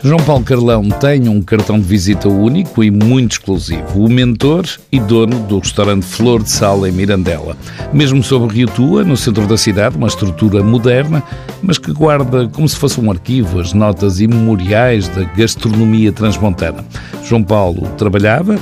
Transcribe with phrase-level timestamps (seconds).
[0.00, 5.00] João Paulo Carlão tem um cartão de visita único e muito exclusivo, o mentor e
[5.00, 7.56] dono do restaurante Flor de Sal em Mirandela.
[7.92, 11.20] Mesmo sob o Rio Tua, no centro da cidade, uma estrutura moderna,
[11.60, 16.84] mas que guarda como se fosse um arquivo as notas imemoriais da gastronomia transmontana.
[17.24, 18.56] João Paulo trabalhava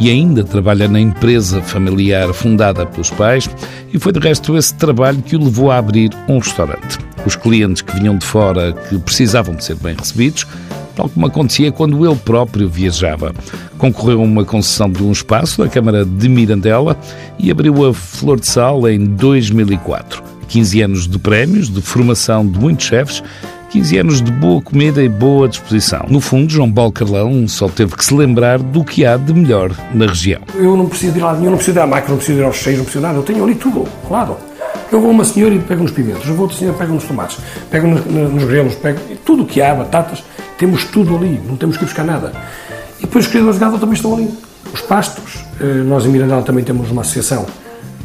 [0.00, 3.48] e ainda trabalha na empresa familiar fundada pelos pais
[3.92, 6.98] e foi de resto esse trabalho que o levou a abrir um restaurante.
[7.24, 10.44] Os clientes que vinham de fora, que precisavam de ser bem recebidos,
[10.94, 13.34] tal como acontecia quando ele próprio viajava.
[13.78, 16.96] Concorreu a uma concessão de um espaço da Câmara de Mirandela
[17.38, 20.22] e abriu a Flor de Sal em 2004.
[20.48, 23.22] 15 anos de prémios, de formação de muitos chefes
[23.72, 26.04] 15 anos de boa comida e boa disposição.
[26.06, 29.70] No fundo, João Paulo Carlão só teve que se lembrar do que há de melhor
[29.94, 30.42] na região.
[30.54, 32.56] Eu não preciso de ir lá, eu não preciso à máquina, não preciso ir aos
[32.56, 34.36] cheios, não preciso de nada, eu tenho ali tudo, claro.
[34.90, 36.78] Eu vou a uma senhora e pego nos pimentos, eu vou a outra senhora e
[36.80, 37.38] pego nos tomates,
[37.70, 40.22] pego nos, nos grelos, pego tudo o que há, batatas,
[40.62, 42.32] temos tudo ali, não temos que buscar nada.
[43.00, 44.32] E depois os criadores de gado também estão ali.
[44.72, 47.44] Os pastos, eh, nós em Mirandela também temos uma associação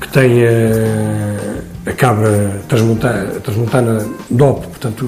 [0.02, 5.08] que tem eh, a cabra transmontana, transmontana DOP, portanto,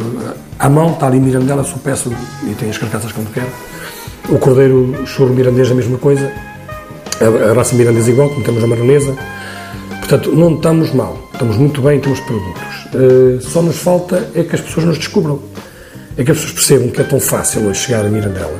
[0.60, 3.50] à mão, está ali Mirandela, sou peço e tem as carcaças como quero.
[4.30, 6.32] O cordeiro choro mirandês, a mesma coisa.
[7.20, 9.16] A, a raça mirandesa igual, como temos a maronesa.
[10.02, 12.64] Portanto, não estamos mal, estamos muito bem em termos de produtos.
[12.94, 15.40] Uh, só nos falta é que as pessoas nos descubram.
[16.20, 18.60] É que as pessoas percebam que é tão fácil hoje chegar a Mirandela.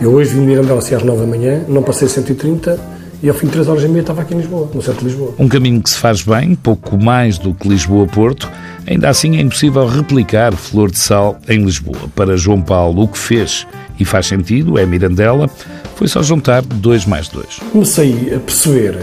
[0.00, 2.78] Eu hoje vim de Mirandela assim às 9 da manhã, não passei 130
[3.20, 5.06] e ao fim de 3 horas e meia estava aqui em Lisboa, no centro de
[5.06, 5.34] Lisboa.
[5.36, 8.48] Um caminho que se faz bem, pouco mais do que Lisboa-Porto,
[8.86, 12.08] ainda assim é impossível replicar Flor de Sal em Lisboa.
[12.14, 13.66] Para João Paulo, o que fez
[13.98, 15.50] e faz sentido é Mirandela,
[15.96, 17.58] foi só juntar dois mais dois.
[17.72, 18.96] Comecei a perceber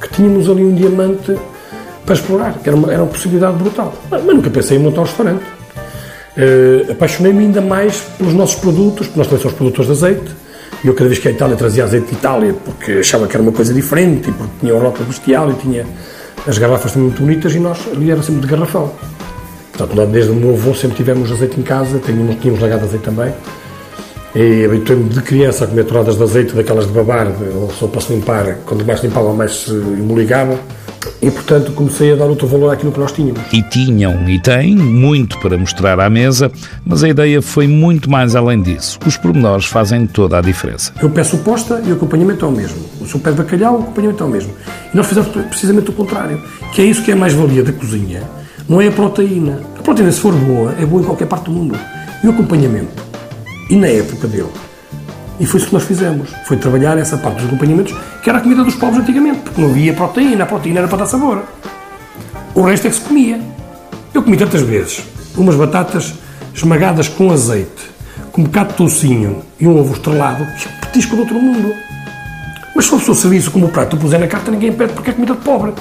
[0.00, 1.36] que tínhamos ali um diamante
[2.06, 3.92] para explorar, que era uma, era uma possibilidade brutal.
[4.08, 5.42] Mas, nunca pensei em montar um restaurante.
[6.36, 10.30] Uh, Apaixonei-me ainda mais pelos nossos produtos, porque nós também somos produtores de azeite,
[10.82, 13.42] e eu cada vez que a Itália trazia azeite de Itália, porque achava que era
[13.42, 15.86] uma coisa diferente, e porque tinha o rótulo bestial e tinha
[16.46, 18.92] as garrafas também muito bonitas, e nós ali era sempre de garrafão.
[19.72, 23.32] Portanto, desde o meu avô sempre tivemos azeite em casa, tínhamos, tínhamos lagado azeite também.
[24.34, 28.00] E habituei-me de criança a comer touradas de azeite, daquelas de babar, ou só para
[28.00, 30.58] se limpar, quando mais limpava, mais se emoligava.
[31.22, 33.40] E, portanto, comecei a dar outro valor àquilo que nós tínhamos.
[33.52, 36.50] E tinham e têm muito para mostrar à mesa,
[36.84, 38.98] mas a ideia foi muito mais além disso.
[39.06, 40.92] Os pormenores fazem toda a diferença.
[41.00, 42.84] Eu peço posta e o acompanhamento é o mesmo.
[43.00, 44.52] O seu pé de bacalhau, o acompanhamento é o mesmo.
[44.92, 48.22] E nós fizemos precisamente o contrário, que é isso que é a mais-valia da cozinha.
[48.68, 49.60] Não é a proteína.
[49.78, 51.78] A proteína, se for boa, é boa em qualquer parte do mundo.
[52.24, 53.00] E o acompanhamento.
[53.70, 54.50] E na época dele,
[55.40, 56.30] e foi isso que nós fizemos.
[56.46, 59.70] Foi trabalhar essa parte dos acompanhamentos, que era a comida dos pobres antigamente, porque não
[59.70, 61.42] havia proteína, a proteína era para dar sabor.
[62.54, 63.40] O resto é que se comia.
[64.12, 65.02] Eu comi tantas vezes
[65.36, 66.14] umas batatas
[66.54, 67.90] esmagadas com azeite,
[68.30, 71.74] com um bocado de toucinho e um ovo estrelado, que é petisco do outro mundo.
[72.74, 75.12] Mas se uma pessoa serviço como o prato puser na carta, ninguém pede porque é
[75.12, 75.72] comida de pobre.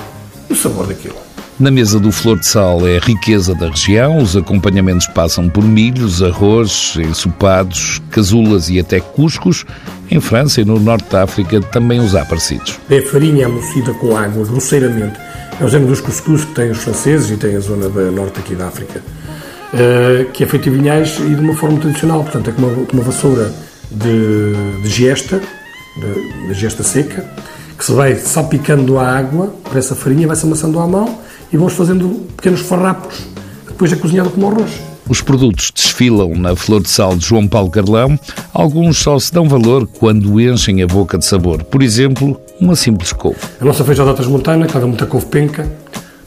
[0.50, 1.16] E o sabor daquilo?
[1.62, 5.64] Na mesa do Flor de Sal é a riqueza da região, os acompanhamentos passam por
[5.64, 9.64] milhos, arroz, ensopados, casulas e até cuscos.
[10.10, 12.80] Em França e no Norte da África também os há parecidos.
[12.90, 15.20] É farinha amocida com água, grosseiramente.
[15.60, 18.56] É o género dos cuscuz que têm os franceses e tem a zona norte aqui
[18.56, 19.00] da África.
[19.72, 22.88] Uh, que é feito em vinhais e de uma forma tradicional, portanto é com uma,
[22.92, 23.54] uma vassoura
[23.92, 27.24] de, de gesta, de, de gesta seca,
[27.78, 31.74] que se vai salpicando a água para essa farinha, vai-se amassando à mão e vamos
[31.74, 33.26] fazendo pequenos farrapos,
[33.68, 34.92] depois é cozinhado como arroz.
[35.10, 38.18] Os produtos desfilam na flor de sal de João Paulo Carlão.
[38.54, 41.64] Alguns só se dão valor quando enchem a boca de sabor.
[41.66, 43.40] Por exemplo, uma simples couve.
[43.60, 45.70] A nossa feijada transmontana, que leva muita couve penca,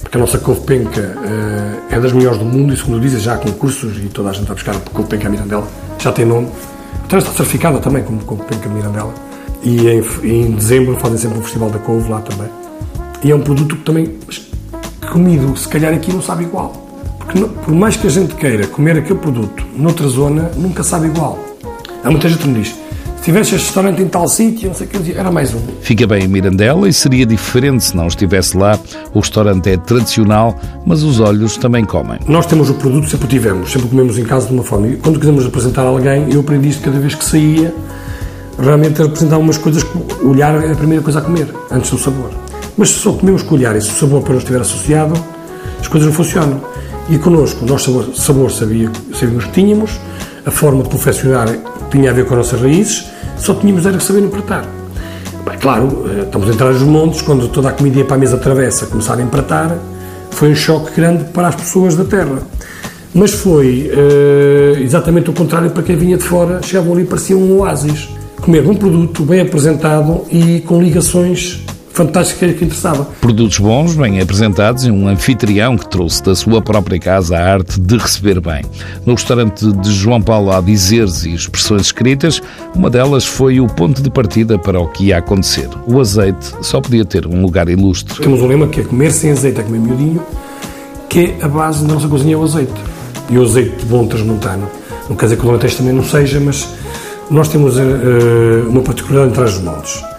[0.00, 3.34] porque a nossa couve penca uh, é das melhores do mundo e, segundo dizem, já
[3.34, 5.66] há concursos e toda a gente a buscar a couve penca Mirandela.
[5.98, 6.48] Já tem nome.
[7.06, 9.14] Então está certificada também como couve penca de Mirandela.
[9.62, 12.50] E em, em dezembro fazem sempre um festival da couve lá também.
[13.22, 14.18] E é um produto que também
[15.14, 16.72] comido, se calhar aqui não sabe igual.
[17.20, 21.38] Porque por mais que a gente queira comer aquele produto noutra zona, nunca sabe igual.
[22.02, 22.74] Há muita gente que me diz,
[23.18, 25.60] se tivesse este restaurante em tal sítio, não sei o que, era mais um.
[25.80, 28.76] Fica bem em Mirandela e seria diferente se não estivesse lá.
[29.14, 32.18] O restaurante é tradicional, mas os olhos também comem.
[32.26, 34.88] Nós temos o produto, sempre tivemos, sempre comemos em casa de uma forma.
[34.88, 37.72] E quando quisemos apresentar a alguém, eu aprendi isto cada vez que saía,
[38.58, 42.43] realmente apresentar umas coisas que olhar é a primeira coisa a comer, antes do sabor.
[42.76, 45.14] Mas se só comemos com olhar e se o sabor não estiver associado,
[45.80, 46.60] as coisas não funcionam.
[47.08, 50.00] E connosco, o nosso sabor, sabor sabia, sabíamos que tínhamos,
[50.44, 51.48] a forma de confeccionar
[51.90, 53.04] tinha a ver com as nossas raízes,
[53.36, 54.64] só tínhamos era que saber empratar.
[55.44, 58.18] Bem, claro, eh, estamos a entrar nos montes, quando toda a comida ia para a
[58.18, 59.76] mesa travessa começar a empratar,
[60.30, 62.38] foi um choque grande para as pessoas da terra.
[63.14, 67.36] Mas foi uh, exatamente o contrário para quem vinha de fora, chegavam ali e parecia
[67.36, 68.08] um oásis.
[68.40, 71.63] Comer um produto bem apresentado e com ligações
[71.94, 73.04] fantástica que interessava.
[73.20, 77.80] Produtos bons, bem apresentados e um anfitrião que trouxe da sua própria casa a arte
[77.80, 78.62] de receber bem.
[79.06, 82.42] No restaurante de João Paulo há dizeres e expressões escritas,
[82.74, 85.68] uma delas foi o ponto de partida para o que ia acontecer.
[85.86, 88.20] O azeite só podia ter um lugar ilustre.
[88.20, 90.20] Temos um lema que é comer sem azeite é comer miudinho,
[91.08, 92.74] que é a base da nossa cozinha é o azeite.
[93.30, 94.68] E o azeite bom transmontano.
[95.08, 96.68] Não quer dizer que o Alentejo também não seja, mas
[97.30, 100.13] nós temos uh, uma particularidade entre as moldes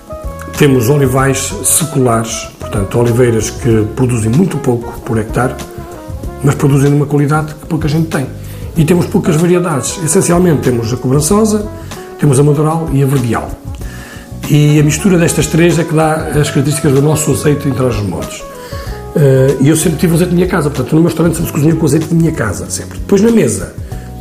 [0.57, 5.53] temos olivais seculares, portanto, oliveiras que produzem muito pouco por hectare,
[6.43, 8.25] mas produzem numa qualidade que pouca gente tem.
[8.77, 9.99] E temos poucas variedades.
[10.03, 11.65] Essencialmente temos a cobrançosa,
[12.19, 13.49] temos a madural e a verdeal.
[14.49, 17.95] E a mistura destas três é que dá as características do nosso azeite em trás
[17.97, 18.43] modos.
[19.15, 21.53] Eh, e eu sempre tive azeite na minha casa, portanto, no meu restaurante sempre se
[21.53, 22.99] cozinha com azeite da minha casa, sempre.
[22.99, 23.73] Depois na mesa,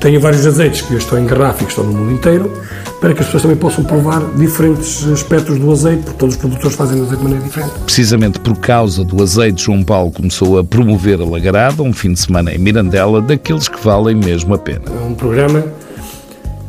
[0.04, 2.52] tenho vários azeites que estão em garrafa e que estão no mundo inteiro,
[3.00, 6.76] para que as pessoas também possam provar diferentes aspectos do azeite, porque todos os produtores
[6.76, 7.72] fazem azeite de maneira diferente.
[7.86, 12.20] Precisamente por causa do azeite, João Paulo começou a promover a Lagarada, um fim de
[12.20, 14.82] semana em Mirandela, daqueles que valem mesmo a pena.
[14.86, 15.64] É um programa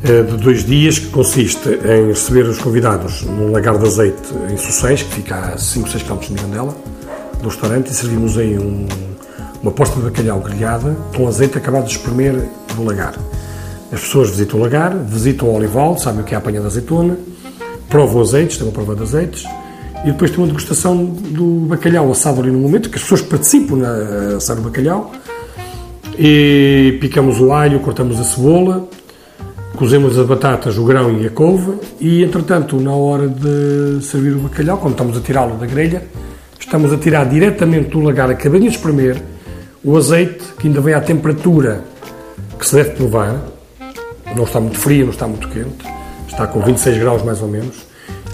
[0.01, 4.55] eh, de dois dias que consiste em receber os convidados num lagar de azeite em
[4.55, 6.73] Sucés, que fica a 5, 6 km de Mirandela,
[7.41, 8.87] do restaurante, e servimos aí um,
[9.61, 13.16] uma posta de bacalhau grelhada com azeite acabado de espremer do lagar.
[13.92, 16.68] As pessoas visitam o lagar, visitam o olival, sabem o que é a apanha da
[16.68, 17.18] azeitona,
[17.89, 19.45] provam azeites, têm uma prova de azeites,
[20.04, 23.77] e depois tem uma degustação do bacalhau assado ali no momento, que as pessoas participam
[23.77, 25.12] na assar o bacalhau,
[26.18, 28.88] e picamos o alho, cortamos a cebola,
[29.75, 34.39] cozemos as batatas, o grão e a couve, e entretanto, na hora de servir o
[34.39, 36.04] bacalhau, quando estamos a tirá-lo da grelha,
[36.60, 39.21] estamos a tirar diretamente do lagar, acabadinho de espremer,
[39.83, 41.83] o azeite, que ainda vem à temperatura
[42.60, 43.42] que se deve provar,
[44.36, 45.86] não está muito frio, não está muito quente,
[46.28, 47.75] está com 26 graus mais ou menos,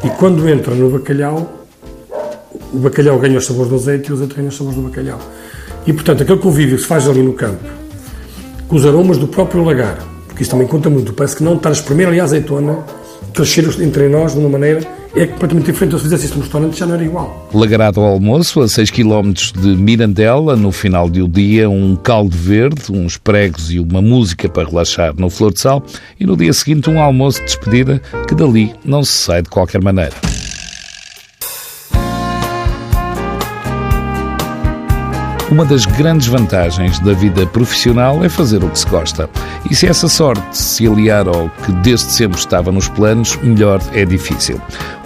[0.03, 1.67] e quando entra no bacalhau,
[2.73, 5.19] o bacalhau ganha os sabores do azeite e o azeite ganha os sabores do bacalhau.
[5.85, 7.63] E portanto, aquele convívio que se faz ali no campo,
[8.67, 9.97] com os aromas do próprio lagar,
[10.27, 12.79] porque isso também conta muito, parece que não estar a espremer ali a azeitona,
[13.33, 14.81] crescer entre nós de uma maneira
[15.15, 15.97] é completamente diferente.
[15.97, 17.49] Se fizesse isso no restaurante já não era igual.
[17.53, 22.91] Lagarado ao almoço, a 6 km de Mirandela, no final do dia, um caldo verde,
[22.91, 25.83] uns pregos e uma música para relaxar no Flor de Sal,
[26.19, 29.81] e no dia seguinte um almoço de despedida que dali não se sai de qualquer
[29.81, 30.30] maneira.
[35.51, 39.29] Uma das grandes vantagens da vida profissional é fazer o que se gosta.
[39.69, 44.05] E se essa sorte se aliar ao que desde sempre estava nos planos, melhor é
[44.05, 44.61] difícil.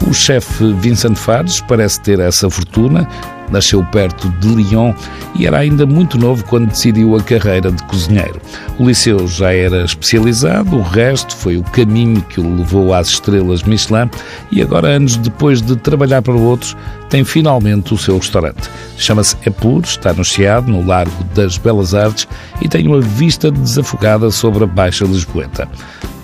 [0.08, 3.10] O chefe Vincent Fares parece ter essa fortuna
[3.52, 4.94] Nasceu perto de Lyon
[5.36, 8.42] e era ainda muito novo quando decidiu a carreira de cozinheiro.
[8.80, 13.64] O liceu já era especializado, o resto foi o caminho que o levou às estrelas
[13.64, 14.10] Michelin
[14.52, 16.76] e agora, anos depois de trabalhar para outros,
[17.10, 18.70] tem finalmente o seu restaurante.
[18.98, 22.28] Chama-se Epur, está no Chiado, no Largo das Belas Artes
[22.62, 25.68] e tem uma vista desafogada sobre a Baixa Lisboeta.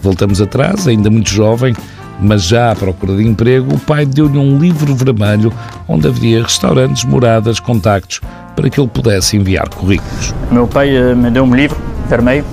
[0.01, 1.75] Voltamos atrás, ainda muito jovem,
[2.19, 5.51] mas já à procura de emprego, o pai deu-lhe um livro vermelho
[5.87, 8.21] onde havia restaurantes, moradas, contactos,
[8.55, 10.33] para que ele pudesse enviar currículos.
[10.51, 12.45] Meu pai eh, me deu um livro vermelho,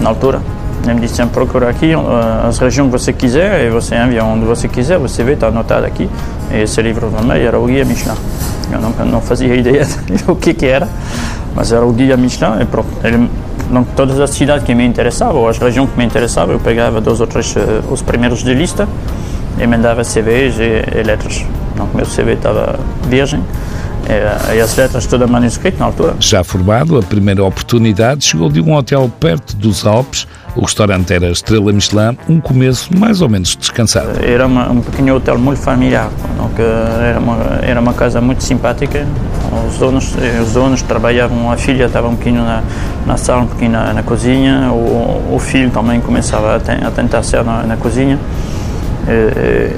[0.00, 0.40] na altura.
[0.84, 4.44] Ele me disse, procura aqui eh, as regiões que você quiser e você envia onde
[4.44, 6.08] você quiser, você vê, está anotado aqui.
[6.50, 8.16] E esse livro vermelho era o Guia Michelin.
[8.72, 9.86] Eu não, não fazia ideia
[10.26, 10.88] do que, que era,
[11.54, 12.88] mas era o Guia Michelin e pronto.
[13.02, 13.28] Ele
[13.70, 17.00] donc, todas as cidades que me interessavam, ou as regiões que me interessavam, eu pegava
[17.00, 18.88] dois ou três, uh, os primeiros de lista,
[19.58, 21.44] e mandava CVs e, e letras.
[21.74, 23.42] Então, meu CV estava virgem,
[24.08, 26.14] e, e as letras todas manuscritas na altura.
[26.20, 31.28] Já formado, a primeira oportunidade chegou de um hotel perto dos Alpes, o restaurante era
[31.30, 34.24] Estrela Michelin, um começo mais ou menos descansado.
[34.24, 36.08] Era uma, um pequeno hotel muito familiar,
[36.38, 39.06] donc, era, uma, era uma casa muito simpática.
[39.68, 42.62] Os donos, os donos trabalhavam, a filha estava um pouquinho na,
[43.06, 46.90] na sala, um pouquinho na, na cozinha, o, o, filho também começava a, ten, a
[46.90, 48.18] tentar ser na, na cozinha.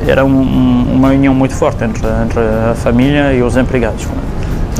[0.06, 4.06] Era um, uma união muito forte entre, entre a família e os empregados.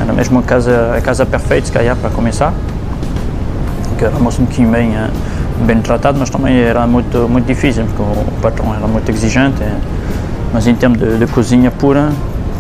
[0.01, 2.53] Era mesmo uma casa, a casa perfeita, se calhar, para começar.
[3.99, 4.93] Que éramos um pouquinho bem
[5.67, 9.63] bem tratado, mas também era muito, muito difícil, porque o patrão era muito exigente.
[10.53, 12.11] Mas em termos de, de cozinha pura,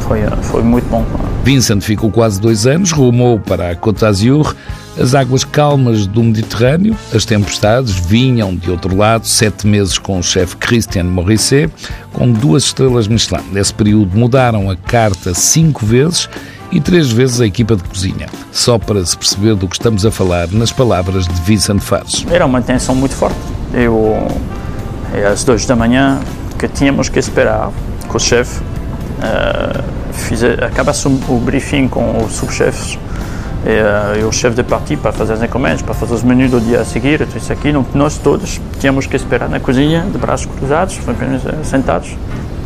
[0.08, 1.04] foi, foi muito bom.
[1.44, 4.56] Vincent ficou quase dois anos, rumou para a Côte d'Azur,
[4.98, 10.22] as águas calmas do Mediterrâneo, as tempestades vinham de outro lado, sete meses com o
[10.22, 11.72] chefe Christian Morisset,
[12.12, 13.42] com duas estrelas Michelin.
[13.52, 16.28] Nesse período mudaram a carta cinco vezes
[16.72, 20.10] e três vezes a equipa de cozinha, só para se perceber do que estamos a
[20.10, 22.26] falar nas palavras de Vincent Fares.
[22.30, 23.38] Era uma tensão muito forte.
[23.72, 24.16] Eu,
[25.30, 26.18] às duas da manhã,
[26.58, 27.70] que tínhamos que esperar
[28.08, 28.60] com o chefe,
[29.18, 32.98] uh, acabasse o, o briefing com os subchefes
[33.64, 36.50] e, uh, e, o chefe de parti para fazer as encomendas, para fazer os menus
[36.50, 37.72] do dia a seguir, tudo isso aqui.
[37.94, 40.98] nós todos tínhamos que esperar na cozinha, de braços cruzados,
[41.64, 42.16] sentados,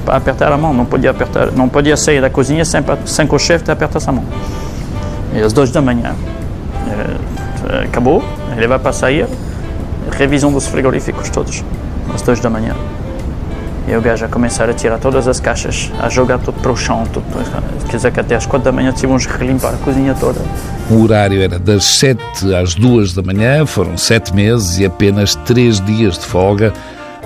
[0.05, 0.73] para apertar a mão.
[0.75, 4.09] Não podia, apertar, não podia sair da cozinha sem, sem que o chefe te apertasse
[4.09, 4.25] a mão.
[5.35, 8.23] E às duas da manhã, uh, acabou,
[8.57, 9.27] ele vai para sair,
[10.11, 11.65] revisão dos frigoríficos todos,
[12.15, 12.75] às duas da manhã.
[13.89, 16.77] E o gajo a começar a tirar todas as caixas, a jogar tudo para o
[16.77, 17.05] chão.
[17.13, 17.25] Tudo,
[17.89, 20.41] quer dizer que até às quatro da manhã tínhamos que relimpar a cozinha toda.
[20.91, 25.81] O horário era das sete às duas da manhã, foram sete meses e apenas três
[25.81, 26.73] dias de folga.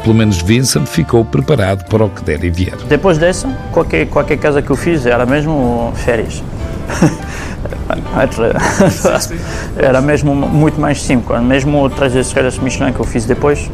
[0.03, 2.77] Pelo menos Vincent ficou preparado para o que der e vier.
[2.89, 6.43] Depois dessa, qualquer, qualquer casa que eu fiz era mesmo férias.
[9.77, 11.43] era mesmo muito mais simples.
[11.43, 13.71] Mesmo três estrelas Michelin que eu fiz depois,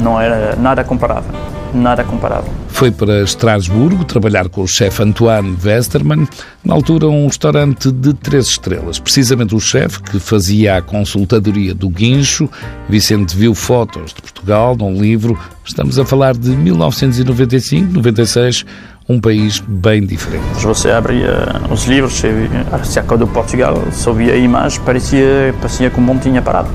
[0.00, 1.32] não era nada comparável
[1.74, 2.50] nada comparável.
[2.68, 6.26] Foi para Estrasburgo trabalhar com o chefe Antoine Westermann,
[6.64, 8.98] na altura um restaurante de três estrelas.
[8.98, 12.48] Precisamente o chefe que fazia a consultadoria do guincho.
[12.88, 15.38] Vicente viu fotos de Portugal num livro.
[15.64, 18.64] Estamos a falar de 1995, 96,
[19.08, 20.44] um país bem diferente.
[20.62, 22.22] Você abria os livros,
[22.72, 26.68] acerca do Portugal, só via a imagem, parecia, parecia que o mundo tinha parado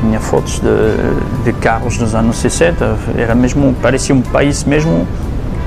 [0.00, 5.06] tinha fotos de, de carros dos anos 60, era mesmo, parecia um país mesmo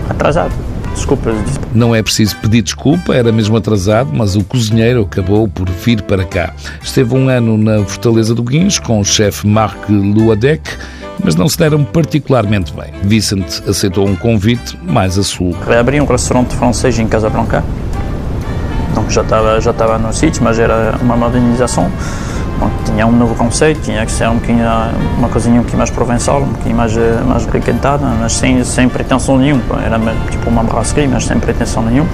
[0.10, 0.54] atrasado.
[0.94, 1.34] Desculpa.
[1.74, 6.26] Não é preciso pedir desculpa, era mesmo atrasado, mas o cozinheiro acabou por vir para
[6.26, 6.54] cá.
[6.84, 10.70] Esteve um ano na Fortaleza do Guincho com o chefe Marc Luadec,
[11.24, 12.92] mas não se deram particularmente bem.
[13.04, 15.56] Vicente aceitou um convite mais a sul.
[15.66, 17.64] Reabri um restaurante francês em Casablanca.
[18.92, 21.90] Então já estava já estava no sítio, mas era uma modernização
[22.86, 24.66] tinha um novo conceito, tinha que ser um bocadinho,
[25.18, 28.88] uma coisinha um pouquinho mais provençal, um bocadinho mais, eh, mais requentada, mas sem, sem
[28.90, 29.64] pretensão nenhuma.
[29.84, 32.10] Era tipo uma brasserie, mas sem pretensão nenhuma.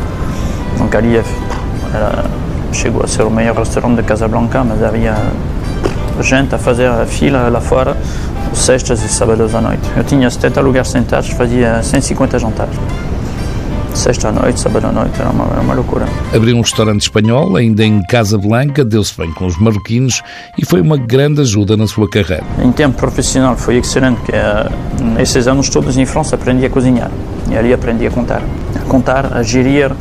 [0.78, 1.24] Não queria.
[1.94, 2.26] Era,
[2.72, 5.16] chegou a ser o maior restaurante de Casablanca, mas havia
[6.22, 7.96] gente a fazer a fila lá fora,
[8.54, 9.84] sextas e sábados à noite.
[9.96, 12.78] Eu tinha 70 lugares sentados, fazia 150 jantares
[13.98, 16.06] sexta à noite, sábado à noite, era uma, era uma loucura.
[16.34, 20.22] Abriu um restaurante espanhol, ainda em Casablanca, deu-se bem com os marroquinos
[20.58, 22.44] e foi uma grande ajuda na sua carreira.
[22.64, 24.34] Em tempo profissional foi excelente, porque
[25.04, 27.12] nesses anos todos em França aprendi a cozinhar
[27.50, 28.42] e ali aprendi a contar.
[28.76, 29.92] A contar, a gerir,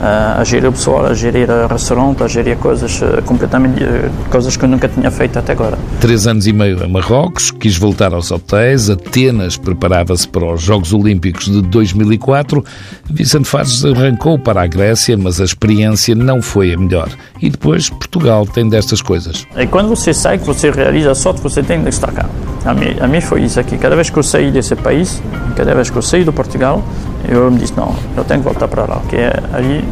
[0.00, 4.64] a gerir o pessoal, a gerir restaurante, a gerir coisas eh, completamente eh, coisas que
[4.64, 5.78] eu nunca tinha feito até agora.
[6.00, 10.94] Três anos e meio em Marrocos, quis voltar aos hotéis, Atenas preparava-se para os Jogos
[10.94, 12.64] Olímpicos de 2004.
[13.10, 17.10] Vicente Fares arrancou para a Grécia, mas a experiência não foi a melhor.
[17.40, 19.46] E depois Portugal tem destas coisas.
[19.56, 22.26] E quando você sai, que você realiza a sorte, você tem de estar cá.
[22.64, 23.76] A mim, a mim foi isso aqui.
[23.76, 25.22] Cada vez que eu saí desse país,
[25.56, 26.82] cada vez que eu saí do Portugal,
[27.28, 29.16] eu me disse, não, eu tenho que voltar para lá, porque
[29.52, 29.84] ali,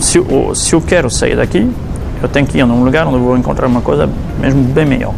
[0.00, 1.70] se eu, se eu quero sair daqui,
[2.22, 4.08] eu tenho que ir num lugar onde eu vou encontrar uma coisa
[4.40, 5.12] mesmo bem melhor.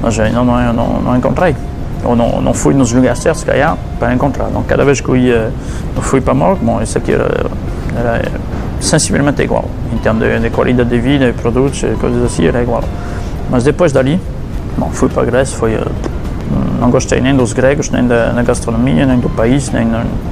[0.00, 1.56] Mas ainda não, não, não, não encontrei.
[2.04, 4.48] Ou não, não fui nos lugares certos, calhar, para encontrar.
[4.48, 5.52] Então, cada vez que eu ia,
[5.96, 7.46] eu fui para Marco, bom, isso aqui era,
[7.96, 8.22] era
[8.80, 9.64] sensivelmente igual.
[9.92, 12.84] Em termos de, de qualidade de vida, produtos, coisas assim, era igual.
[13.50, 14.20] Mas depois dali,
[14.76, 15.76] bom, fui para a Grécia, foi
[16.80, 19.86] não gostei nem dos gregos, nem da, da gastronomia, nem do país, nem,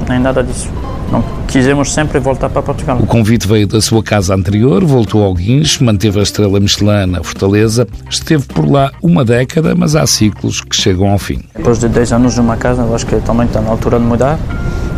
[0.08, 0.68] nem nada disso.
[1.10, 2.98] Não quisemos sempre voltar para Portugal.
[3.00, 7.22] O convite veio da sua casa anterior, voltou ao Guincho, manteve a estrela Michelin na
[7.22, 11.42] Fortaleza, esteve por lá uma década, mas há ciclos que chegam ao fim.
[11.54, 14.38] Depois de 10 anos numa casa, eu acho que também está na altura de mudar.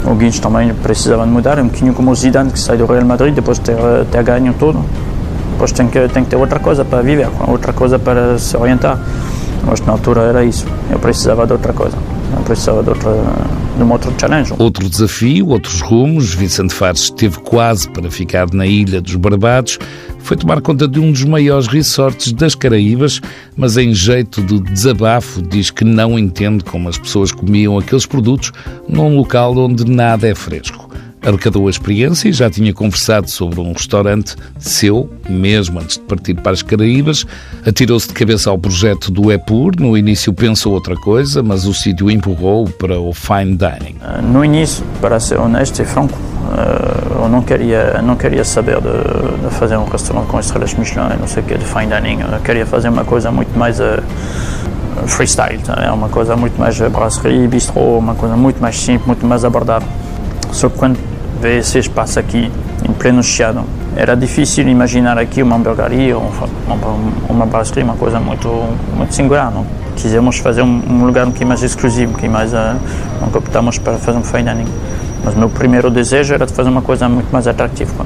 [0.04, 3.04] O Guincho também precisava de mudar, um bocadinho como o Zidane que sai do Real
[3.04, 3.76] Madrid depois de ter,
[4.10, 4.84] ter ganho tudo.
[5.52, 8.98] Depois tem que, tem que ter outra coisa para viver, outra coisa para se orientar.
[9.66, 10.64] Mas na altura era isso.
[10.90, 11.96] Eu precisava de outra coisa.
[12.34, 13.10] Eu precisava de, outra,
[13.76, 14.54] de um outro challenge.
[14.58, 16.32] Outro desafio, outros rumos.
[16.32, 19.78] Vicente Fares esteve quase para ficar na Ilha dos Barbados.
[20.20, 23.20] Foi tomar conta de um dos maiores resorts das Caraíbas,
[23.56, 28.52] mas em jeito de desabafo diz que não entende como as pessoas comiam aqueles produtos
[28.88, 30.85] num local onde nada é fresco
[31.26, 36.34] arrecadou a experiência e já tinha conversado sobre um restaurante seu, mesmo antes de partir
[36.34, 37.26] para as Caraíbas.
[37.66, 39.72] Atirou-se de cabeça ao projeto do Epur.
[39.76, 43.96] No início pensou outra coisa, mas o sítio empurrou para o fine dining.
[44.00, 46.16] Ah, no início, para ser honesto e franco,
[46.52, 51.16] ah, eu não queria, não queria saber de, de fazer um restaurante com estrelas Michelin,
[51.18, 52.20] não sei o que, de fine dining.
[52.20, 54.00] Eu queria fazer uma coisa muito mais uh,
[55.08, 55.82] freestyle, tá?
[55.84, 59.88] é uma coisa muito mais brasserie, bistrô, uma coisa muito mais simples, muito mais abordável.
[60.52, 62.50] Só que quando ver esse espaço aqui,
[62.88, 63.64] em pleno Chiado,
[63.96, 66.36] era difícil imaginar aqui uma hamburgueria uma,
[67.28, 68.48] uma brasserie, uma coisa muito,
[68.94, 69.50] muito singular.
[69.50, 69.66] Não?
[69.96, 72.52] Quisemos fazer um, lugar um pouquinho mais exclusivo, pouquinho mais.
[72.52, 72.76] Uh,
[73.20, 74.68] não optamos para fazer um fine dining.
[75.24, 78.04] Mas meu primeiro desejo era fazer uma coisa muito mais atrativa.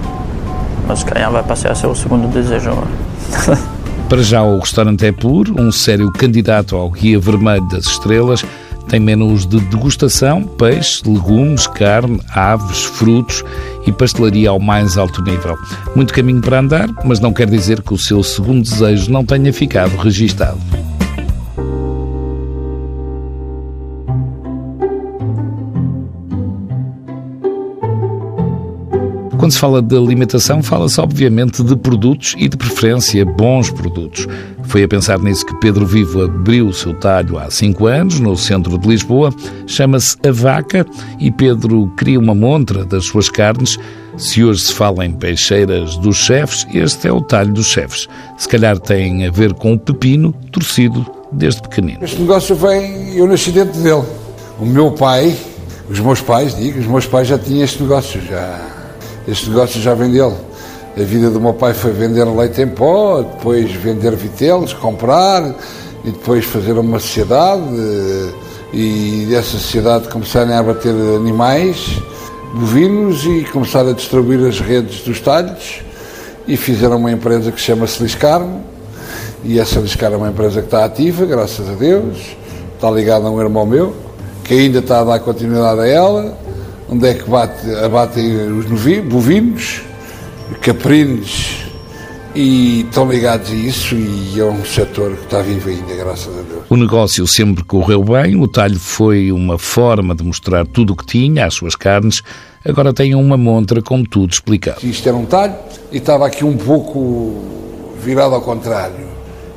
[0.87, 2.71] Mas calhar vai passar a ser o segundo desejo.
[4.09, 8.45] Para já, o restaurante é puro, um sério candidato ao Guia Vermelho das Estrelas
[8.91, 13.45] tem menus de degustação, peixe, legumes, carne, aves, frutos
[13.87, 15.57] e pastelaria ao mais alto nível.
[15.95, 19.53] Muito caminho para andar, mas não quer dizer que o seu segundo desejo não tenha
[19.53, 20.59] ficado registado.
[29.41, 34.29] Quando se fala de alimentação, fala-se obviamente de produtos e de preferência bons produtos.
[34.65, 38.37] Foi a pensar nisso que Pedro Vivo abriu o seu talho há cinco anos, no
[38.37, 39.33] centro de Lisboa.
[39.67, 40.85] Chama-se A Vaca
[41.19, 43.79] e Pedro cria uma montra das suas carnes.
[44.19, 48.09] Se hoje se fala em peixeiras dos chefes, este é o talho dos chefes.
[48.37, 52.05] Se calhar tem a ver com o pepino torcido desde pequenino.
[52.05, 54.05] Este negócio vem, eu nasci dentro dele.
[54.59, 55.35] O meu pai,
[55.89, 58.80] os meus pais, digo, os meus pais já tinham este negócio, já
[59.27, 60.37] este negócio já vem dele.
[60.97, 65.55] A vida do meu pai foi vender leite em pó, depois vender vitelos, comprar
[66.05, 67.63] e depois fazer uma sociedade
[68.73, 72.01] e dessa sociedade começarem a abater animais
[72.55, 75.83] bovinos e começar a distribuir as redes dos talhos
[76.49, 78.65] e fizeram uma empresa que se chama Seliscarmo
[79.45, 82.19] e essa Seliscarmo é uma empresa que está ativa, graças a Deus,
[82.75, 83.95] está ligada a um irmão meu
[84.43, 86.37] que ainda está a dar continuidade a ela
[86.91, 88.67] onde é que bate, abatem os
[89.05, 89.83] bovinos,
[90.61, 91.65] caprinos
[92.35, 96.43] e estão ligados a isso e é um setor que está vivo ainda, graças a
[96.43, 96.63] Deus.
[96.69, 101.07] O negócio sempre correu bem, o talho foi uma forma de mostrar tudo o que
[101.07, 102.23] tinha, as suas carnes,
[102.65, 104.85] agora tem uma montra com tudo explicado.
[104.85, 105.55] Isto era um talho
[105.93, 107.41] e estava aqui um pouco
[108.03, 109.09] virado ao contrário.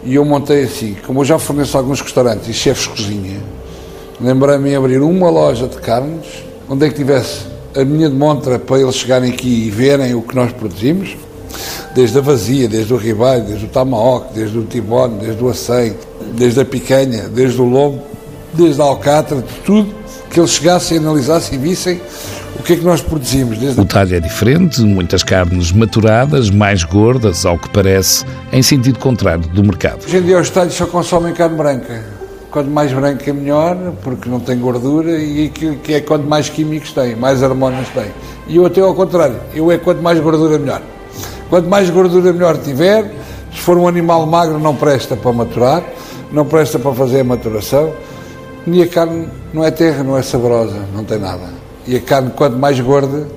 [0.03, 3.41] E eu montei assim, como eu já forneço alguns restaurantes e chefes de cozinha,
[4.19, 8.79] lembrei-me de abrir uma loja de carnes onde é que tivesse a minha montra para
[8.79, 11.17] eles chegarem aqui e verem o que nós produzimos,
[11.95, 15.95] desde a vazia, desde o ribeiro, desde o tomahawk, desde o tibone, desde o acém,
[16.35, 18.01] desde a picanha, desde o lombo,
[18.53, 19.93] desde a alcatra, de tudo,
[20.29, 22.01] que eles chegassem, analisassem e vissem
[22.59, 23.57] o que é que nós produzimos.
[23.57, 23.79] Desde...
[23.79, 29.47] O talho é diferente, muitas carnes maturadas, mais gordas, ao que parece, em sentido contrário
[29.47, 30.05] do mercado.
[30.05, 32.22] Hoje em dia os talhos só consomem carne branca
[32.53, 36.49] quanto mais branca é melhor, porque não tem gordura e aquilo que é quanto mais
[36.49, 38.05] químicos tem, mais hormonas tem.
[38.47, 40.81] E eu até ao contrário, eu é quanto mais gordura melhor.
[41.49, 43.11] Quanto mais gordura melhor tiver,
[43.51, 45.83] se for um animal magro não presta para maturar,
[46.31, 47.91] não presta para fazer a maturação,
[48.67, 51.49] e a carne não é terra, não é saborosa, não tem nada.
[51.87, 53.27] E a carne quanto mais gorda,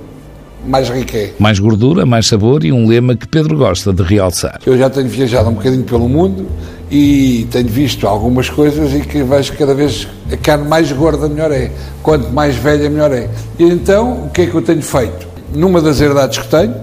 [0.66, 1.32] mais rica é.
[1.38, 4.60] Mais gordura, mais sabor e um lema que Pedro gosta de realçar.
[4.66, 6.46] Eu já tenho viajado um bocadinho pelo mundo
[6.90, 11.50] e tenho visto algumas coisas e que vejo cada vez a carne mais gorda melhor
[11.50, 11.70] é,
[12.02, 13.28] quanto mais velha melhor é.
[13.58, 15.26] E então, o que é que eu tenho feito?
[15.52, 16.74] Numa das herdades que tenho,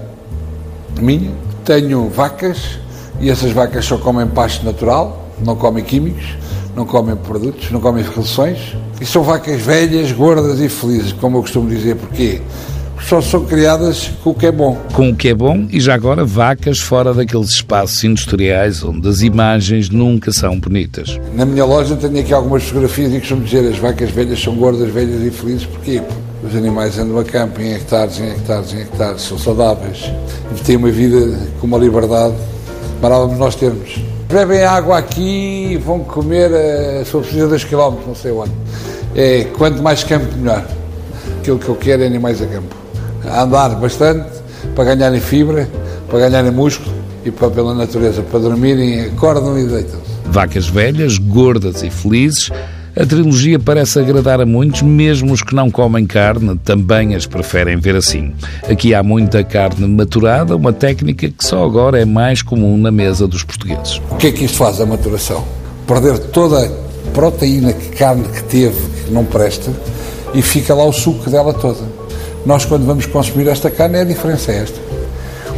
[1.00, 1.30] minha,
[1.64, 2.78] tenho vacas
[3.20, 6.36] e essas vacas só comem pasto natural, não comem químicos,
[6.76, 11.42] não comem produtos, não comem relações e são vacas velhas, gordas e felizes, como eu
[11.42, 12.40] costumo dizer, porque
[13.02, 14.78] só são criadas com o que é bom.
[14.92, 19.20] Com o que é bom e já agora vacas fora daqueles espaços industriais onde as
[19.22, 21.20] imagens nunca são bonitas.
[21.34, 24.90] Na minha loja tenho aqui algumas fotografias e costumo dizer as vacas velhas são gordas,
[24.90, 25.66] velhas e felizes.
[25.66, 26.02] Porquê?
[26.42, 30.10] Os animais andam a campo em hectares, em hectares, em hectares, são saudáveis
[30.54, 32.34] e têm uma vida com uma liberdade
[33.00, 34.00] parávamos nós termos.
[34.28, 36.50] Bebem água aqui e vão comer
[37.00, 38.52] a sua precisa 2 km, não sei onde.
[39.14, 40.66] É, quanto mais campo, melhor.
[41.38, 42.83] Aquilo que eu quero é animais a campo
[43.28, 44.26] a andar bastante
[44.74, 45.68] para ganharem fibra,
[46.08, 50.14] para ganharem músculo e para, pela natureza, para dormirem, acordam e deitam-se.
[50.26, 52.50] Vacas velhas, gordas e felizes.
[52.96, 57.76] A trilogia parece agradar a muitos, mesmo os que não comem carne também as preferem
[57.76, 58.32] ver assim.
[58.70, 63.26] Aqui há muita carne maturada, uma técnica que só agora é mais comum na mesa
[63.26, 64.00] dos portugueses.
[64.10, 65.44] O que é que isto faz, a maturação?
[65.88, 66.70] Perder toda a
[67.12, 69.72] proteína que carne que teve, que não presta,
[70.32, 71.93] e fica lá o suco dela toda.
[72.46, 74.78] Nós, quando vamos consumir esta carne, é a diferença é esta.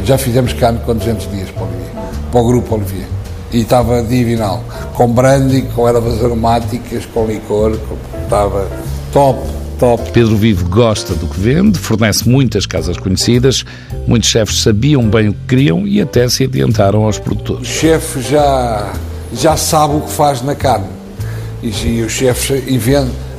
[0.05, 1.91] Já fizemos carne com 200 dias para o, Olivier,
[2.31, 3.07] para o grupo Olivier.
[3.53, 4.63] E estava divinal.
[4.95, 7.77] Com brandy, com ervas aromáticas, com licor,
[8.23, 8.69] estava
[9.13, 9.41] top,
[9.81, 10.11] top.
[10.13, 13.65] Pedro Vivo gosta do que vende, fornece muitas casas conhecidas,
[14.07, 17.69] muitos chefes sabiam bem o que queriam e até se adiantaram aos produtores.
[17.69, 18.93] O chefe já,
[19.33, 20.87] já sabe o que faz na carne.
[21.63, 22.63] E, e os chefes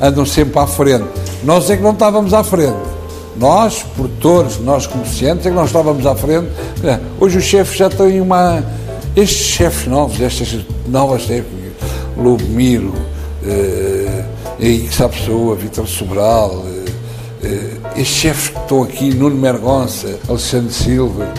[0.02, 1.06] andam sempre à frente.
[1.46, 2.87] Nós é que não estávamos à frente
[3.38, 6.48] Nós, produtores, nós comerciantes, é que nós estávamos à frente.
[7.20, 8.64] Hoje os chefes já têm uma.
[9.16, 11.74] Estes chefes novos, estas novas técnicas,
[12.16, 12.94] Lubomiro,
[13.44, 14.24] eh,
[14.60, 16.92] Henrique Sapessoa, Vitor Sobral, eh,
[17.44, 21.32] eh, estes chefes que estão aqui, Nuno Mergonça, Alexandre Silva,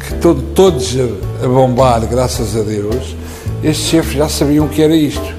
[0.00, 3.14] que estão todos a, a bombar, graças a Deus,
[3.62, 5.34] estes chefes já sabiam o que era isto.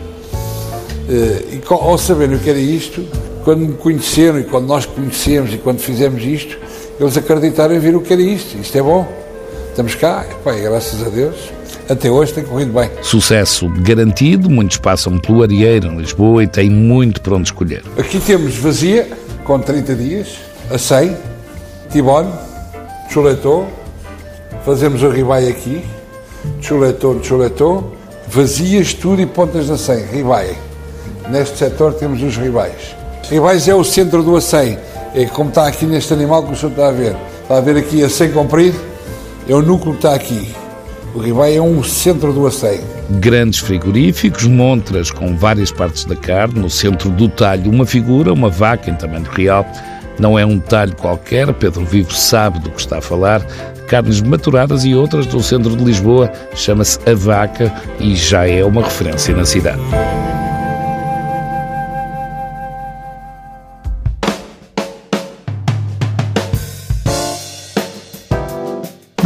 [1.10, 3.06] Eh, e ao saberem o que era isto,
[3.48, 6.58] quando me conheceram e quando nós conhecemos e quando fizemos isto,
[7.00, 8.58] eles acreditaram e viram o que era isto.
[8.58, 9.08] Isto é bom.
[9.70, 11.38] Estamos cá, e, graças a Deus,
[11.88, 12.90] até hoje tem corrido bem.
[13.02, 17.84] Sucesso garantido, muitos passam pelo Arieiro, em Lisboa, e têm muito para onde escolher.
[17.98, 19.08] Aqui temos vazia,
[19.46, 21.16] com 30 dias, a 100,
[21.90, 22.34] tibone,
[23.10, 23.64] chuletô,
[24.66, 25.86] fazemos o ribai aqui,
[26.60, 27.94] chuletô, chuletô,
[28.28, 30.54] vazias, tudo e pontas da 100, ribai.
[31.30, 32.98] Neste setor temos os ribais.
[33.30, 34.78] Ribais é o centro do acém,
[35.14, 37.16] é como está aqui neste animal que o senhor está a ver.
[37.42, 38.80] Está a ver aqui a 100 comprido,
[39.48, 40.56] é o núcleo que está aqui.
[41.14, 42.80] O ribai é um centro do acém.
[43.10, 48.50] Grandes frigoríficos, montras com várias partes da carne, no centro do talho uma figura, uma
[48.50, 49.66] vaca em tamanho real.
[50.20, 53.42] Não é um talho qualquer, Pedro Vivo sabe do que está a falar.
[53.88, 58.84] Carnes maturadas e outras do centro de Lisboa, chama-se A Vaca e já é uma
[58.84, 59.82] referência na cidade.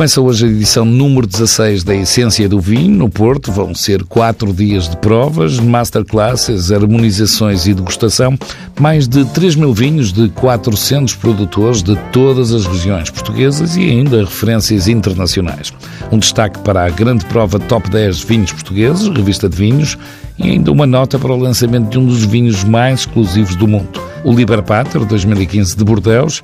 [0.01, 3.51] Começa hoje a edição número 16 da Essência do Vinho, no Porto.
[3.51, 8.35] Vão ser quatro dias de provas, masterclasses, harmonizações e degustação.
[8.79, 14.21] Mais de 3 mil vinhos de 400 produtores de todas as regiões portuguesas e ainda
[14.21, 15.71] referências internacionais.
[16.11, 19.99] Um destaque para a grande prova Top 10 Vinhos Portugueses, revista de vinhos,
[20.43, 24.11] e ainda uma nota para o lançamento de um dos vinhos mais exclusivos do mundo
[24.23, 26.41] o Liber Pater 2015 de Bordeaux.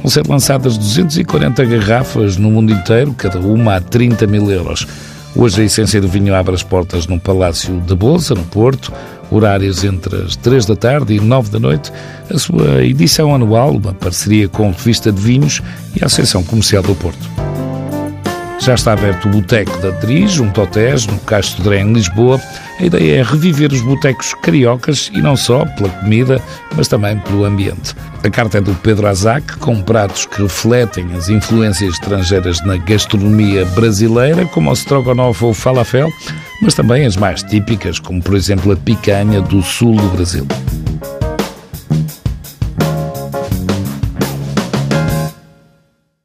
[0.00, 4.86] Vão ser lançadas 240 garrafas no mundo inteiro, cada uma a 30 mil euros.
[5.36, 8.92] Hoje a Essência do Vinho abre as portas no Palácio da Bolsa, no Porto,
[9.30, 11.92] horários entre as 3 da tarde e 9 da noite,
[12.28, 15.62] a sua edição anual, uma parceria com a Revista de Vinhos
[15.94, 17.49] e a Associação Comercial do Porto.
[18.60, 22.38] Já está aberto o Boteco da Atriz, ao Tejo, no Castro Dré, em Lisboa.
[22.78, 26.40] A ideia é reviver os botecos cariocas e não só pela comida,
[26.76, 27.94] mas também pelo ambiente.
[28.22, 33.64] A carta é do Pedro Azac, com pratos que refletem as influências estrangeiras na gastronomia
[33.64, 36.10] brasileira, como o strogonoff ou o falafel,
[36.60, 40.46] mas também as mais típicas, como por exemplo a picanha do sul do Brasil.